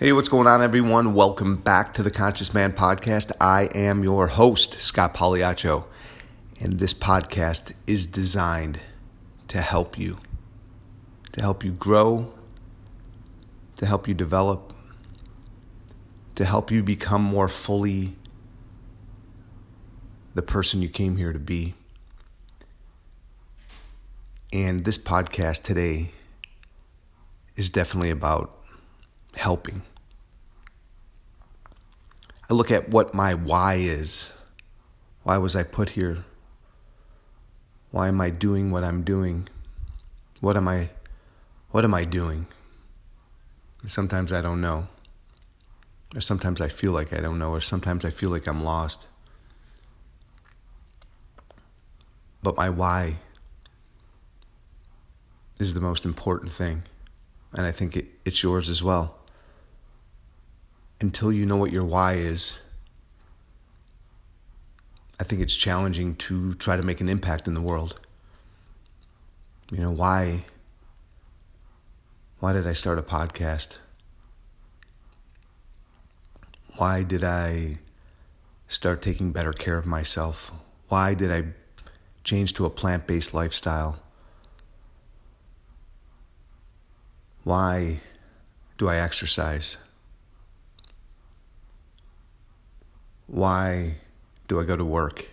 Hey, 0.00 0.12
what's 0.12 0.30
going 0.30 0.46
on, 0.46 0.62
everyone? 0.62 1.12
Welcome 1.12 1.56
back 1.56 1.92
to 1.92 2.02
the 2.02 2.10
Conscious 2.10 2.54
Man 2.54 2.72
Podcast. 2.72 3.32
I 3.38 3.64
am 3.74 4.02
your 4.02 4.28
host, 4.28 4.80
Scott 4.80 5.12
Pagliaccio, 5.12 5.84
and 6.58 6.78
this 6.78 6.94
podcast 6.94 7.74
is 7.86 8.06
designed 8.06 8.80
to 9.48 9.60
help 9.60 9.98
you, 9.98 10.16
to 11.32 11.42
help 11.42 11.62
you 11.62 11.72
grow, 11.72 12.32
to 13.76 13.84
help 13.84 14.08
you 14.08 14.14
develop, 14.14 14.72
to 16.34 16.46
help 16.46 16.70
you 16.70 16.82
become 16.82 17.22
more 17.22 17.46
fully 17.46 18.16
the 20.34 20.40
person 20.40 20.80
you 20.80 20.88
came 20.88 21.18
here 21.18 21.34
to 21.34 21.38
be. 21.38 21.74
And 24.50 24.86
this 24.86 24.96
podcast 24.96 25.62
today 25.62 26.12
is 27.54 27.68
definitely 27.68 28.08
about 28.08 28.58
helping. 29.36 29.82
I 32.50 32.54
look 32.54 32.72
at 32.72 32.88
what 32.88 33.14
my 33.14 33.32
why 33.32 33.76
is. 33.76 34.32
Why 35.22 35.38
was 35.38 35.54
I 35.54 35.62
put 35.62 35.90
here? 35.90 36.24
Why 37.92 38.08
am 38.08 38.20
I 38.20 38.30
doing 38.30 38.72
what 38.72 38.82
I'm 38.82 39.02
doing? 39.04 39.48
What 40.40 40.56
am 40.56 40.66
I 40.66 40.90
what 41.70 41.84
am 41.84 41.94
I 41.94 42.04
doing? 42.04 42.48
Sometimes 43.86 44.32
I 44.32 44.40
don't 44.40 44.60
know. 44.60 44.88
Or 46.16 46.20
sometimes 46.20 46.60
I 46.60 46.68
feel 46.68 46.90
like 46.90 47.12
I 47.12 47.20
don't 47.20 47.38
know, 47.38 47.50
or 47.50 47.60
sometimes 47.60 48.04
I 48.04 48.10
feel 48.10 48.30
like 48.30 48.48
I'm 48.48 48.64
lost. 48.64 49.06
But 52.42 52.56
my 52.56 52.68
why 52.68 53.18
is 55.60 55.74
the 55.74 55.80
most 55.80 56.04
important 56.04 56.50
thing. 56.50 56.82
And 57.52 57.64
I 57.64 57.70
think 57.70 57.96
it, 57.96 58.06
it's 58.24 58.42
yours 58.42 58.68
as 58.68 58.82
well 58.82 59.19
until 61.00 61.32
you 61.32 61.46
know 61.46 61.56
what 61.56 61.72
your 61.72 61.84
why 61.84 62.14
is, 62.14 62.60
I 65.18 65.24
think 65.24 65.42
it's 65.42 65.54
challenging 65.54 66.14
to 66.16 66.54
try 66.54 66.76
to 66.76 66.82
make 66.82 67.00
an 67.00 67.08
impact 67.08 67.46
in 67.46 67.54
the 67.54 67.60
world. 67.60 67.98
You 69.70 69.78
know, 69.78 69.90
why 69.90 70.44
why 72.40 72.54
did 72.54 72.66
I 72.66 72.72
start 72.72 72.98
a 72.98 73.02
podcast? 73.02 73.76
Why 76.76 77.02
did 77.02 77.22
I 77.22 77.78
start 78.66 79.02
taking 79.02 79.30
better 79.30 79.52
care 79.52 79.76
of 79.76 79.84
myself? 79.84 80.50
Why 80.88 81.12
did 81.12 81.30
I 81.30 81.48
change 82.24 82.54
to 82.54 82.64
a 82.64 82.70
plant-based 82.70 83.34
lifestyle? 83.34 83.98
Why 87.44 88.00
do 88.78 88.88
I 88.88 88.96
exercise? 88.96 89.76
Why 93.30 93.94
do 94.48 94.60
I 94.60 94.64
go 94.64 94.74
to 94.74 94.84
work? 94.84 95.28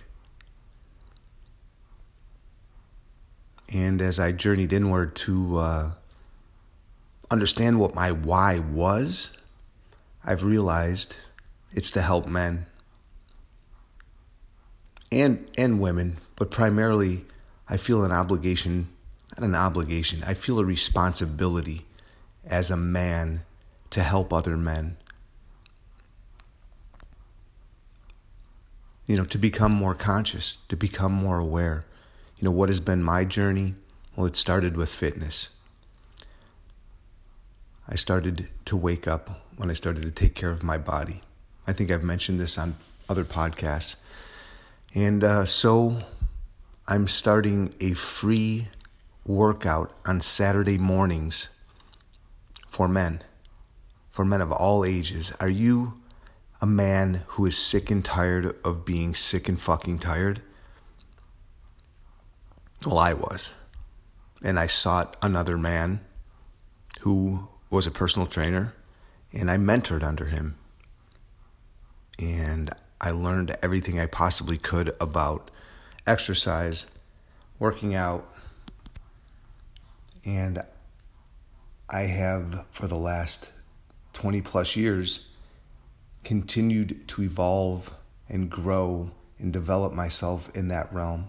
And 3.73 4.01
as 4.01 4.19
I 4.19 4.31
journeyed 4.31 4.71
inward 4.71 5.15
to 5.15 5.57
uh, 5.57 5.91
understand 7.31 7.79
what 7.79 7.95
my 7.95 8.11
why 8.11 8.59
was, 8.59 9.35
I've 10.23 10.43
realized 10.43 11.17
it's 11.73 11.89
to 11.91 12.03
help 12.03 12.27
men 12.27 12.67
and 15.11 15.49
and 15.57 15.81
women, 15.81 16.17
but 16.35 16.51
primarily 16.51 17.25
I 17.67 17.77
feel 17.77 18.03
an 18.05 18.11
obligation, 18.11 18.89
not 19.35 19.43
an 19.43 19.55
obligation, 19.55 20.23
I 20.23 20.35
feel 20.35 20.59
a 20.59 20.65
responsibility 20.65 21.85
as 22.45 22.69
a 22.69 22.77
man 22.77 23.41
to 23.89 24.03
help 24.03 24.31
other 24.31 24.55
men. 24.55 24.97
You 29.07 29.15
know, 29.15 29.25
to 29.25 29.37
become 29.37 29.71
more 29.71 29.95
conscious, 29.95 30.57
to 30.67 30.75
become 30.75 31.13
more 31.13 31.39
aware. 31.39 31.85
You 32.39 32.45
know, 32.45 32.51
what 32.51 32.69
has 32.69 32.81
been 32.81 33.01
my 33.01 33.23
journey? 33.23 33.75
Well, 34.15 34.27
it 34.27 34.35
started 34.35 34.75
with 34.75 34.89
fitness. 34.89 35.49
I 37.87 37.95
started 37.95 38.49
to 38.65 38.75
wake 38.75 39.07
up 39.07 39.41
when 39.55 39.69
I 39.69 39.73
started 39.73 40.03
to 40.03 40.11
take 40.11 40.35
care 40.35 40.49
of 40.49 40.61
my 40.61 40.77
body. 40.77 41.21
I 41.65 41.73
think 41.73 41.89
I've 41.89 42.03
mentioned 42.03 42.39
this 42.39 42.57
on 42.57 42.75
other 43.07 43.23
podcasts. 43.23 43.95
And 44.93 45.23
uh, 45.23 45.45
so 45.45 45.99
I'm 46.87 47.07
starting 47.07 47.73
a 47.79 47.93
free 47.93 48.67
workout 49.25 49.93
on 50.05 50.19
Saturday 50.21 50.77
mornings 50.77 51.49
for 52.69 52.87
men, 52.87 53.21
for 54.09 54.25
men 54.25 54.41
of 54.41 54.51
all 54.51 54.83
ages. 54.83 55.31
Are 55.39 55.49
you 55.49 55.93
a 56.61 56.65
man 56.65 57.23
who 57.27 57.45
is 57.45 57.57
sick 57.57 57.91
and 57.91 58.03
tired 58.03 58.55
of 58.65 58.85
being 58.85 59.13
sick 59.13 59.47
and 59.47 59.59
fucking 59.59 59.99
tired? 59.99 60.41
Well, 62.85 62.97
I 62.97 63.13
was. 63.13 63.53
And 64.43 64.59
I 64.59 64.67
sought 64.67 65.17
another 65.21 65.57
man 65.57 66.01
who 67.01 67.47
was 67.69 67.85
a 67.85 67.91
personal 67.91 68.27
trainer, 68.27 68.73
and 69.33 69.51
I 69.51 69.57
mentored 69.57 70.03
under 70.03 70.25
him. 70.25 70.55
And 72.19 72.71
I 72.99 73.11
learned 73.11 73.55
everything 73.61 73.99
I 73.99 74.07
possibly 74.07 74.57
could 74.57 74.95
about 74.99 75.51
exercise, 76.07 76.85
working 77.59 77.93
out, 77.93 78.33
and 80.25 80.63
I 81.89 82.01
have 82.01 82.65
for 82.71 82.87
the 82.87 82.97
last 82.97 83.51
20 84.13 84.41
plus 84.41 84.75
years 84.75 85.31
continued 86.23 87.07
to 87.07 87.23
evolve 87.23 87.93
and 88.29 88.49
grow 88.49 89.11
and 89.39 89.53
develop 89.53 89.93
myself 89.93 90.55
in 90.55 90.67
that 90.69 90.91
realm. 90.93 91.27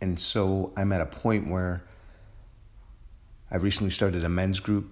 And 0.00 0.18
so 0.18 0.72
I'm 0.76 0.92
at 0.92 1.00
a 1.00 1.06
point 1.06 1.48
where 1.48 1.84
I 3.50 3.56
recently 3.56 3.90
started 3.90 4.24
a 4.24 4.28
men's 4.28 4.60
group, 4.60 4.90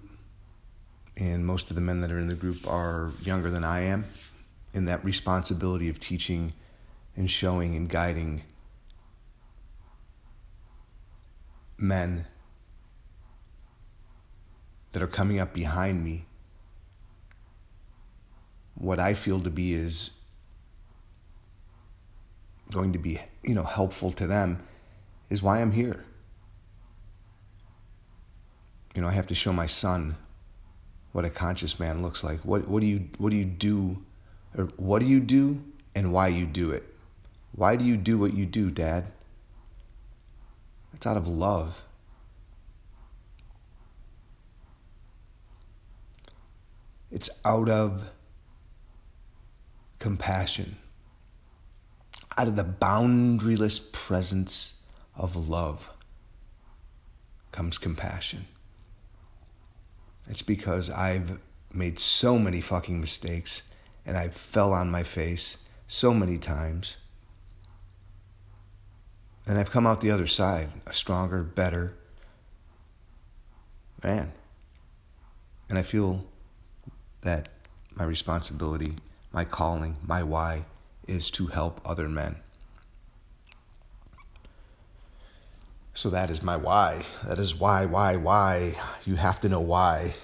and 1.17 1.45
most 1.45 1.69
of 1.69 1.75
the 1.75 1.81
men 1.81 2.01
that 2.01 2.11
are 2.11 2.19
in 2.19 2.27
the 2.27 2.35
group 2.35 2.67
are 2.67 3.11
younger 3.21 3.49
than 3.49 3.63
I 3.63 3.81
am. 3.81 4.05
And 4.73 4.87
that 4.87 5.03
responsibility 5.03 5.89
of 5.89 5.99
teaching 5.99 6.53
and 7.15 7.29
showing 7.29 7.75
and 7.75 7.87
guiding 7.87 8.43
men 11.77 12.25
that 14.93 15.03
are 15.03 15.07
coming 15.07 15.39
up 15.39 15.53
behind 15.53 16.03
me 16.03 16.25
what 18.83 18.99
I 18.99 19.13
feel 19.13 19.39
to 19.39 19.49
be 19.49 19.73
is 19.73 20.19
going 22.69 22.91
to 22.91 22.99
be, 22.99 23.17
you 23.41 23.55
know, 23.55 23.63
helpful 23.63 24.11
to 24.11 24.27
them 24.27 24.61
is 25.29 25.41
why 25.41 25.61
I'm 25.61 25.71
here. 25.71 26.03
You 28.93 29.01
know, 29.01 29.07
I 29.07 29.11
have 29.11 29.27
to 29.27 29.35
show 29.35 29.53
my 29.53 29.67
son 29.67 30.17
what 31.13 31.23
a 31.23 31.29
conscious 31.29 31.79
man 31.79 32.01
looks 32.01 32.25
like. 32.25 32.41
What 32.41 32.67
what 32.67 32.81
do 32.81 32.85
you 32.85 33.07
what 33.17 33.29
do 33.29 33.37
you 33.37 33.45
do 33.45 34.03
or 34.57 34.65
what 34.75 34.99
do 34.99 35.05
you 35.05 35.21
do 35.21 35.63
and 35.95 36.11
why 36.11 36.27
you 36.27 36.45
do 36.45 36.71
it? 36.71 36.83
Why 37.55 37.77
do 37.77 37.85
you 37.85 37.95
do 37.95 38.17
what 38.17 38.33
you 38.33 38.45
do, 38.45 38.69
dad? 38.69 39.11
It's 40.93 41.07
out 41.07 41.15
of 41.15 41.27
love. 41.27 41.83
It's 47.11 47.29
out 47.45 47.69
of 47.69 48.09
compassion. 50.03 50.75
Out 52.37 52.49
of 52.49 52.57
the 52.57 52.65
boundaryless 52.65 53.93
presence 53.93 54.83
of 55.15 55.47
love 55.47 55.91
comes 57.53 57.77
compassion. 57.77 58.45
It's 60.29 60.41
because 60.41 60.89
I've 60.89 61.39
made 61.73 61.99
so 61.99 62.37
many 62.37 62.59
fucking 62.59 62.99
mistakes 62.99 63.63
and 64.05 64.17
I 64.17 64.27
fell 64.27 64.73
on 64.73 64.91
my 64.91 65.03
face 65.03 65.59
so 65.87 66.13
many 66.13 66.37
times. 66.37 66.97
And 69.47 69.57
I've 69.57 69.71
come 69.71 69.87
out 69.87 70.01
the 70.01 70.11
other 70.11 70.27
side 70.27 70.67
a 70.85 70.91
stronger, 70.91 71.43
better 71.43 71.93
man. 74.03 74.33
And 75.69 75.77
I 75.77 75.81
feel 75.81 76.25
that 77.21 77.47
my 77.95 78.03
responsibility 78.03 78.97
my 79.33 79.43
calling, 79.43 79.97
my 80.05 80.23
why 80.23 80.65
is 81.07 81.29
to 81.31 81.47
help 81.47 81.81
other 81.83 82.07
men. 82.07 82.35
So 85.93 86.09
that 86.09 86.29
is 86.29 86.41
my 86.41 86.55
why. 86.55 87.05
That 87.25 87.39
is 87.39 87.55
why, 87.55 87.85
why, 87.85 88.15
why. 88.15 88.75
You 89.05 89.15
have 89.15 89.39
to 89.41 89.49
know 89.49 89.61
why. 89.61 90.15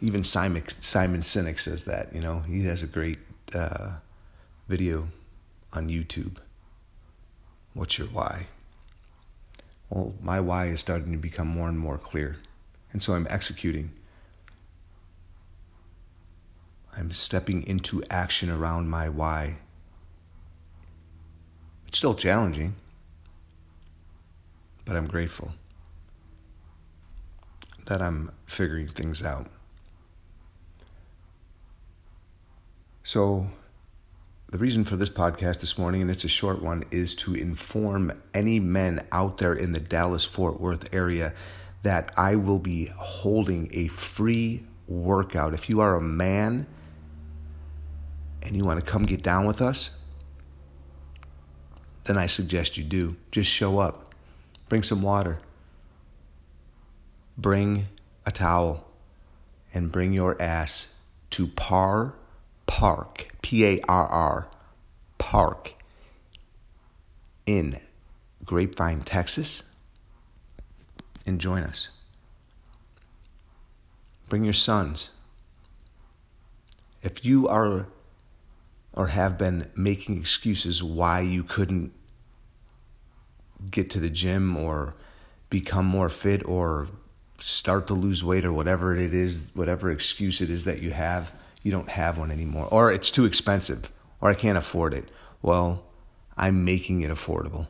Even 0.00 0.22
Simon 0.22 0.62
Simon 0.80 1.20
Sinek 1.20 1.58
says 1.58 1.84
that. 1.84 2.14
You 2.14 2.20
know, 2.20 2.40
he 2.40 2.64
has 2.64 2.82
a 2.82 2.86
great 2.86 3.18
uh, 3.54 3.96
video 4.68 5.08
on 5.72 5.88
YouTube. 5.88 6.36
What's 7.74 7.98
your 7.98 8.08
why? 8.08 8.46
Well, 9.90 10.14
my 10.20 10.38
why 10.38 10.66
is 10.66 10.80
starting 10.80 11.12
to 11.12 11.18
become 11.18 11.48
more 11.48 11.68
and 11.68 11.78
more 11.78 11.98
clear, 11.98 12.36
and 12.92 13.02
so 13.02 13.14
I'm 13.14 13.26
executing 13.30 13.90
I'm 16.98 17.12
stepping 17.12 17.64
into 17.64 18.02
action 18.10 18.50
around 18.50 18.90
my 18.90 19.08
why. 19.08 19.58
It's 21.86 21.96
still 21.96 22.14
challenging, 22.14 22.74
but 24.84 24.96
I'm 24.96 25.06
grateful 25.06 25.52
that 27.86 28.02
I'm 28.02 28.32
figuring 28.46 28.88
things 28.88 29.22
out. 29.22 29.46
So, 33.04 33.46
the 34.50 34.58
reason 34.58 34.84
for 34.84 34.96
this 34.96 35.08
podcast 35.08 35.60
this 35.60 35.78
morning, 35.78 36.02
and 36.02 36.10
it's 36.10 36.24
a 36.24 36.28
short 36.28 36.60
one, 36.60 36.82
is 36.90 37.14
to 37.16 37.34
inform 37.34 38.20
any 38.34 38.58
men 38.58 39.06
out 39.12 39.38
there 39.38 39.54
in 39.54 39.70
the 39.70 39.80
Dallas 39.80 40.24
Fort 40.24 40.60
Worth 40.60 40.92
area 40.92 41.32
that 41.82 42.12
I 42.16 42.34
will 42.34 42.58
be 42.58 42.86
holding 42.96 43.68
a 43.72 43.86
free 43.86 44.64
workout. 44.88 45.54
If 45.54 45.70
you 45.70 45.80
are 45.80 45.94
a 45.94 46.02
man 46.02 46.66
and 48.42 48.56
you 48.56 48.64
want 48.64 48.84
to 48.84 48.90
come 48.90 49.04
get 49.04 49.22
down 49.22 49.46
with 49.46 49.60
us, 49.60 49.98
then 52.04 52.16
I 52.16 52.26
suggest 52.26 52.76
you 52.76 52.84
do. 52.84 53.16
Just 53.30 53.50
show 53.50 53.78
up, 53.78 54.14
bring 54.68 54.82
some 54.82 55.02
water, 55.02 55.38
bring 57.36 57.86
a 58.24 58.32
towel, 58.32 58.86
and 59.74 59.92
bring 59.92 60.12
your 60.12 60.40
ass 60.40 60.94
to 61.30 61.46
Parr 61.46 62.14
Park, 62.68 63.28
P 63.42 63.64
A 63.64 63.80
R 63.88 64.06
R, 64.06 64.48
Park, 65.16 65.74
in 67.46 67.80
Grapevine, 68.44 69.00
Texas, 69.00 69.64
and 71.26 71.40
join 71.40 71.64
us. 71.64 71.88
Bring 74.28 74.44
your 74.44 74.52
sons. 74.52 75.10
If 77.02 77.24
you 77.24 77.48
are 77.48 77.86
or 78.98 79.06
have 79.06 79.38
been 79.38 79.70
making 79.76 80.18
excuses 80.18 80.82
why 80.82 81.20
you 81.20 81.44
couldn't 81.44 81.92
get 83.70 83.88
to 83.90 84.00
the 84.00 84.10
gym 84.10 84.56
or 84.56 84.96
become 85.50 85.86
more 85.86 86.08
fit 86.08 86.44
or 86.44 86.88
start 87.38 87.86
to 87.86 87.94
lose 87.94 88.24
weight 88.24 88.44
or 88.44 88.52
whatever 88.52 88.96
it 88.96 89.14
is, 89.14 89.52
whatever 89.54 89.92
excuse 89.92 90.40
it 90.40 90.50
is 90.50 90.64
that 90.64 90.82
you 90.82 90.90
have, 90.90 91.32
you 91.62 91.70
don't 91.70 91.88
have 91.90 92.18
one 92.18 92.32
anymore. 92.32 92.66
Or 92.72 92.90
it's 92.90 93.12
too 93.12 93.24
expensive 93.24 93.88
or 94.20 94.30
I 94.30 94.34
can't 94.34 94.58
afford 94.58 94.92
it. 94.92 95.08
Well, 95.42 95.84
I'm 96.36 96.64
making 96.64 97.02
it 97.02 97.10
affordable. 97.10 97.68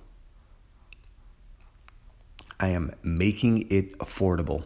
I 2.59 2.69
am 2.69 2.95
making 3.03 3.71
it 3.71 3.99
affordable. 3.99 4.65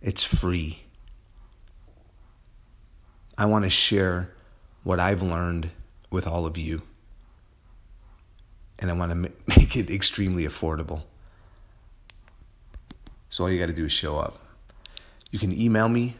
It's 0.00 0.24
free. 0.24 0.82
I 3.42 3.44
want 3.44 3.64
to 3.64 3.70
share 3.70 4.30
what 4.84 5.00
I've 5.00 5.20
learned 5.20 5.70
with 6.12 6.28
all 6.28 6.46
of 6.46 6.56
you. 6.56 6.82
And 8.78 8.88
I 8.88 8.94
want 8.94 9.10
to 9.10 9.16
make 9.58 9.76
it 9.76 9.90
extremely 9.90 10.46
affordable. 10.46 11.02
So 13.30 13.42
all 13.42 13.50
you 13.50 13.58
got 13.58 13.66
to 13.66 13.72
do 13.72 13.86
is 13.86 13.90
show 13.90 14.16
up. 14.16 14.38
You 15.32 15.40
can 15.40 15.52
email 15.58 15.88
me, 15.88 16.14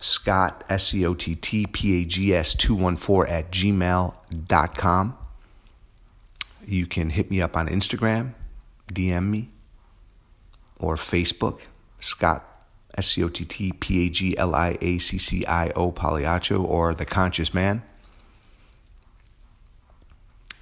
Scott, 0.00 0.64
S 0.68 0.88
C 0.88 1.06
O 1.06 1.14
T 1.14 1.36
T 1.36 1.64
P 1.66 2.02
A 2.02 2.04
G 2.06 2.34
S 2.34 2.54
214 2.54 3.32
at 3.32 3.52
gmail.com. 3.52 5.18
You 6.66 6.86
can 6.86 7.10
hit 7.10 7.30
me 7.30 7.40
up 7.40 7.56
on 7.56 7.68
Instagram, 7.68 8.32
DM 8.92 9.28
me, 9.28 9.48
or 10.80 10.96
Facebook, 10.96 11.60
Scott 12.00 12.53
S 12.96 13.12
C 13.12 13.24
O 13.24 13.28
T 13.28 13.44
T 13.44 13.72
P 13.72 14.06
A 14.06 14.10
G 14.10 14.38
L 14.38 14.54
I 14.54 14.78
A 14.80 14.98
C 14.98 15.18
C 15.18 15.44
I 15.46 15.70
O 15.70 15.90
Pagliaccio 15.90 16.62
or 16.62 16.94
The 16.94 17.04
Conscious 17.04 17.52
Man. 17.52 17.82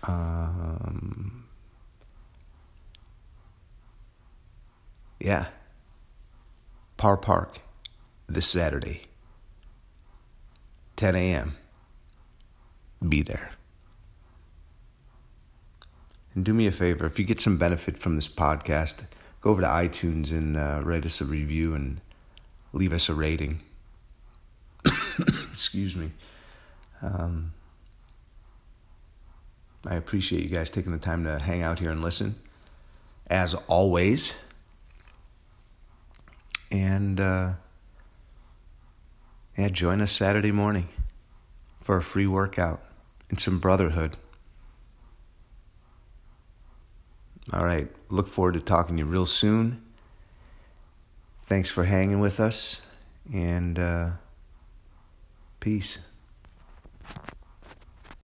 Um, 0.04 1.44
yeah. 5.20 5.46
Parr 6.96 7.16
Park 7.16 7.58
this 8.28 8.46
Saturday, 8.46 9.08
10 10.96 11.16
a.m. 11.16 11.56
Be 13.06 13.22
there. 13.22 13.50
And 16.34 16.44
do 16.44 16.54
me 16.54 16.66
a 16.66 16.72
favor 16.72 17.04
if 17.04 17.18
you 17.18 17.24
get 17.24 17.40
some 17.40 17.58
benefit 17.58 17.98
from 17.98 18.14
this 18.14 18.28
podcast, 18.28 19.06
go 19.40 19.50
over 19.50 19.60
to 19.60 19.66
iTunes 19.66 20.30
and 20.30 20.56
uh, 20.56 20.80
write 20.84 21.04
us 21.04 21.20
a 21.20 21.24
review 21.24 21.74
and 21.74 22.00
leave 22.72 22.92
us 22.92 23.08
a 23.08 23.14
rating. 23.14 23.60
Excuse 25.50 25.94
me. 25.94 26.12
Um, 27.02 27.52
I 29.86 29.96
appreciate 29.96 30.42
you 30.42 30.48
guys 30.48 30.70
taking 30.70 30.92
the 30.92 30.98
time 30.98 31.24
to 31.24 31.38
hang 31.38 31.62
out 31.62 31.80
here 31.80 31.90
and 31.90 32.02
listen, 32.02 32.36
as 33.26 33.54
always. 33.66 34.34
And 36.70 37.20
uh, 37.20 37.54
yeah, 39.58 39.68
join 39.68 40.00
us 40.00 40.12
Saturday 40.12 40.52
morning 40.52 40.88
for 41.80 41.96
a 41.96 42.02
free 42.02 42.26
workout 42.26 42.82
and 43.28 43.40
some 43.40 43.58
brotherhood. 43.58 44.16
All 47.52 47.64
right, 47.64 47.88
look 48.08 48.28
forward 48.28 48.54
to 48.54 48.60
talking 48.60 48.96
to 48.96 49.02
you 49.02 49.06
real 49.06 49.26
soon. 49.26 49.82
Thanks 51.42 51.70
for 51.70 51.84
hanging 51.84 52.20
with 52.20 52.40
us, 52.40 52.86
and 53.32 53.78
uh, 53.78 54.10
peace. 55.60 55.98